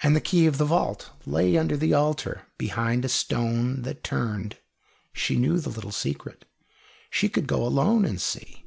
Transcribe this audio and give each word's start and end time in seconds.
And 0.00 0.14
the 0.14 0.20
key 0.20 0.46
of 0.46 0.58
the 0.58 0.64
vault 0.64 1.10
lay 1.26 1.56
under 1.56 1.76
the 1.76 1.92
altar 1.92 2.46
behind 2.56 3.04
a 3.04 3.08
stone 3.08 3.82
that 3.82 4.04
turned. 4.04 4.58
She 5.12 5.34
knew 5.34 5.58
the 5.58 5.70
little 5.70 5.90
secret. 5.90 6.44
She 7.10 7.28
could 7.28 7.48
go 7.48 7.66
alone 7.66 8.04
and 8.04 8.20
see. 8.20 8.64